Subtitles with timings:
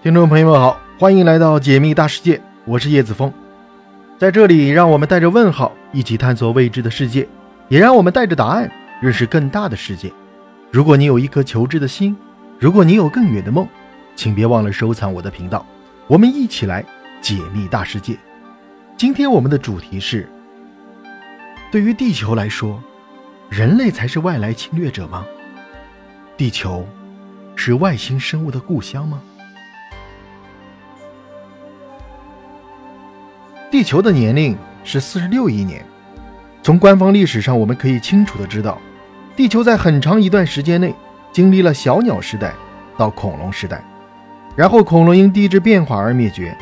[0.00, 3.32] 听众朋友们好，欢迎来到解密大世界，我是叶子峰。
[4.16, 7.28] 在这里，让我们带着问号一起探索未知的世界，
[7.66, 8.70] 也让我们带着答案
[9.02, 10.12] 认识更大的世界。
[10.70, 12.16] 如果你有一颗求知的心，
[12.60, 13.66] 如果你有更远的梦，
[14.14, 15.66] 请别忘了收藏我的频道，
[16.06, 16.84] 我们一起来
[17.20, 18.16] 解密大世界。
[18.96, 20.28] 今天我们的主题是：
[21.72, 22.80] 对于地球来说，
[23.50, 25.26] 人类才是外来侵略者吗？
[26.36, 26.86] 地球
[27.56, 29.20] 是外星生物的故乡吗？
[33.70, 35.84] 地球的年龄是四十六亿年。
[36.62, 38.78] 从官方历史上，我们可以清楚的知道，
[39.36, 40.94] 地球在很长一段时间内
[41.32, 42.54] 经历了小鸟时代
[42.96, 43.84] 到恐龙时代，
[44.56, 46.56] 然后恐龙因地质变化而灭绝。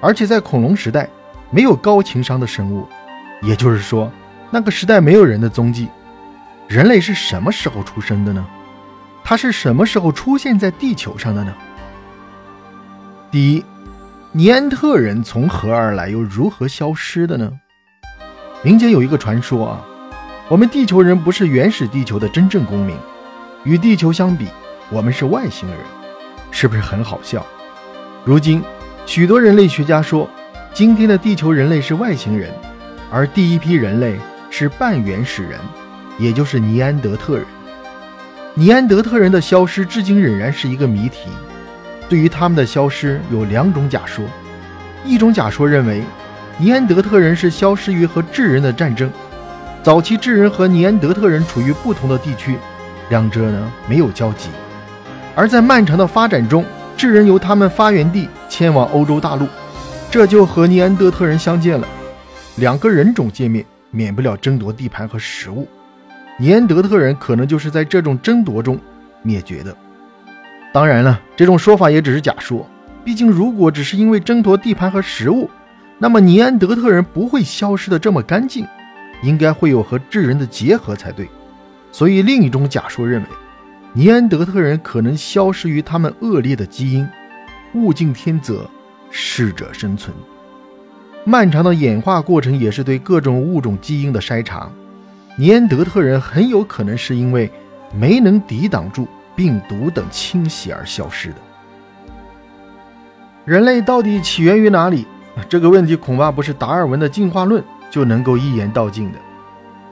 [0.00, 1.08] 而且在恐龙时代，
[1.50, 2.86] 没有高情商的生物，
[3.40, 4.10] 也就是说，
[4.50, 5.88] 那个时代没有人的踪迹。
[6.66, 8.44] 人类是什么时候出生的呢？
[9.22, 11.54] 它是什么时候出现在地球上的呢？
[13.30, 13.64] 第一。
[14.36, 17.52] 尼安特人从何而来，又如何消失的呢？
[18.64, 19.86] 民间有一个传说啊，
[20.48, 22.96] 我们地球人不是原始地球的真正公民，
[23.62, 24.48] 与地球相比，
[24.90, 25.78] 我们是外星人，
[26.50, 27.46] 是不是很好笑？
[28.24, 28.60] 如今，
[29.06, 30.28] 许多人类学家说，
[30.72, 32.52] 今天的地球人类是外星人，
[33.12, 34.18] 而第一批人类
[34.50, 35.60] 是半原始人，
[36.18, 37.46] 也就是尼安德特人。
[38.54, 41.30] 尼安德特人的消失至今仍然是一个谜题。
[42.08, 44.24] 对于他们的消失有两种假说，
[45.04, 46.02] 一种假说认为，
[46.58, 49.10] 尼安德特人是消失于和智人的战争，
[49.82, 52.56] 早期智人和尼安德特人处于不同的地区，
[53.08, 54.48] 两者呢没有交集，
[55.34, 56.64] 而在漫长的发展中，
[56.96, 59.46] 智人由他们发源地迁往欧洲大陆，
[60.10, 61.86] 这就和尼安德特人相见了，
[62.56, 65.66] 两个人种见面，免不了争夺地盘和食物，
[66.38, 68.78] 尼安德特人可能就是在这种争夺中
[69.22, 69.76] 灭绝的。
[70.74, 72.68] 当然了，这种说法也只是假说。
[73.04, 75.48] 毕竟，如果只是因为争夺地盘和食物，
[76.00, 78.66] 那么尼安德特人不会消失的这么干净，
[79.22, 81.28] 应该会有和智人的结合才对。
[81.92, 83.28] 所以，另一种假说认为，
[83.92, 87.08] 尼安德特人可能消失于他们恶劣的基因。
[87.74, 88.68] 物竞天择，
[89.12, 90.12] 适者生存。
[91.22, 94.68] 漫长的演化过程也是对各种物种基因的筛查。
[95.36, 97.48] 尼安德特人很有可能是因为
[97.92, 99.06] 没能抵挡住。
[99.36, 101.36] 病毒等侵袭而消失的
[103.44, 105.06] 人类到底起源于哪里？
[105.48, 109.18] 这个问题恐怕不是达尔文的进化论就能够一言道尽的。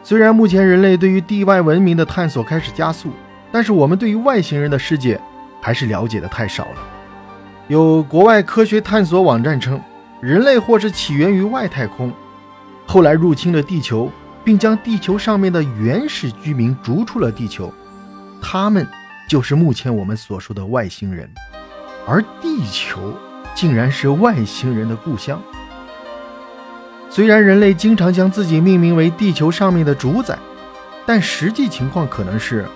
[0.02, 3.10] 虽然目前人类对于地外文明的探索开始加速，
[3.50, 5.20] 但是我们对于外星人的世界
[5.60, 6.76] 还是了解的太少了。
[7.68, 9.80] 有国外科学探索网站称，
[10.20, 12.12] 人类或是起源于外太空，
[12.86, 14.10] 后来入侵了地球，
[14.42, 17.70] 并将地球上面的原始居民逐出了地球，
[18.40, 18.86] 他们。
[19.28, 21.30] 就是目前我们所说的外星人，
[22.06, 23.14] 而地球
[23.54, 25.40] 竟然是外星人的故乡。
[27.08, 30.38] 虽然人类经常将自己命名为地球上面的主宰，
[31.06, 32.66] 但实际情况可能是，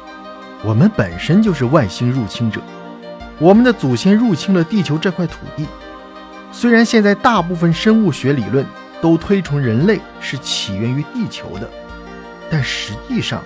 [0.62, 2.60] 我们本身就是外星入侵者。
[3.38, 5.66] 我们的祖先入侵了地球这块土地。
[6.52, 8.64] 虽然现在大部分生物学理论
[9.02, 11.68] 都推崇人类是起源于地球的，
[12.50, 13.42] 但实际上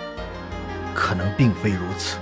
[0.94, 2.18] 可能并非如此。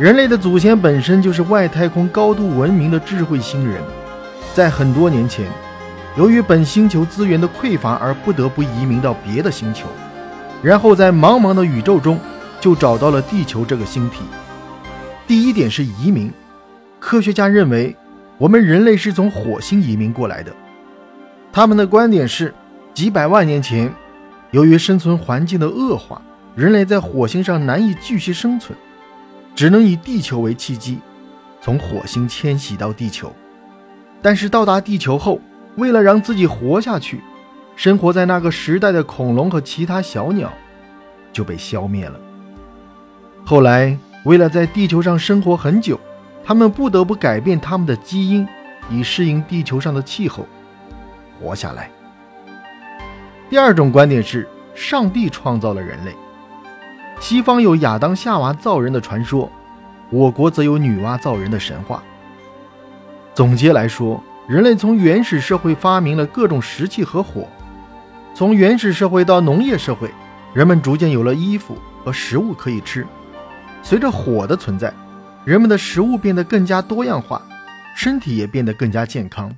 [0.00, 3.82] 人类的祖先本身就是外太空高度文明的智慧星人，
[4.54, 5.46] 在很多年前，
[6.16, 9.86] 由于本星球资源的匮乏而不得不移民到别的星球，
[10.62, 12.18] 然后在茫茫的宇宙中
[12.62, 14.22] 就找到了地球这个星体。
[15.26, 16.32] 第一点是移民，
[16.98, 17.94] 科学家认为
[18.38, 20.50] 我们人类是从火星移民过来的。
[21.52, 22.54] 他们的观点是，
[22.94, 23.92] 几百万年前，
[24.52, 26.22] 由于生存环境的恶化，
[26.54, 28.74] 人类在火星上难以继续生存。
[29.54, 30.98] 只能以地球为契机，
[31.60, 33.32] 从火星迁徙到地球。
[34.22, 35.40] 但是到达地球后，
[35.76, 37.20] 为了让自己活下去，
[37.76, 40.52] 生活在那个时代的恐龙和其他小鸟
[41.32, 42.18] 就被消灭了。
[43.44, 45.98] 后来，为了在地球上生活很久，
[46.44, 48.46] 他们不得不改变他们的基因，
[48.90, 50.46] 以适应地球上的气候，
[51.40, 51.90] 活下来。
[53.48, 56.14] 第二种观点是，上帝创造了人类。
[57.20, 59.48] 西方有亚当夏娃造人的传说，
[60.08, 62.02] 我国则有女娲造人的神话。
[63.34, 67.46] 总结来说，人类从原始社会发明了各种石器和火，
[68.34, 70.10] 从原始社会到农业社会，
[70.54, 73.06] 人们逐渐有了衣服和食物可以吃。
[73.82, 74.92] 随着火的存在，
[75.44, 77.40] 人们的食物变得更加多样化，
[77.94, 79.54] 身体也变得更加健康。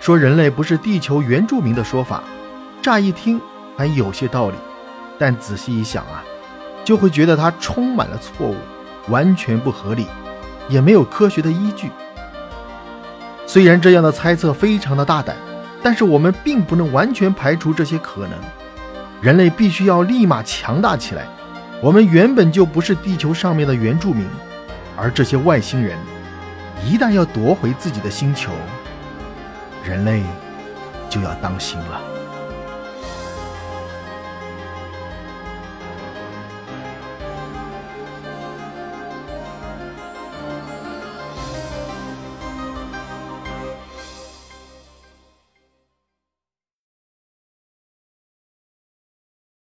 [0.00, 2.20] 说人类不是地球原住民的说法，
[2.82, 3.40] 乍一听
[3.76, 4.56] 还有些道理，
[5.18, 6.22] 但仔细一想啊。
[6.84, 8.56] 就会觉得它充满了错误，
[9.08, 10.06] 完全不合理。
[10.66, 11.90] 也没有科学的依据。
[13.46, 15.36] 虽然这样的猜测非常的大胆，
[15.82, 18.38] 但是我们并不能完全排除这些可能。
[19.20, 21.26] 人类必须要立马强大起来。
[21.82, 24.26] 我们原本就不是地球上面的原住民，
[24.96, 25.98] 而这些外星人
[26.82, 28.50] 一旦要夺回自己的星球，
[29.84, 30.22] 人类
[31.10, 32.13] 就要当心了。